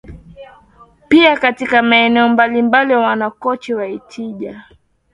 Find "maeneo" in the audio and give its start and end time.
1.81-2.29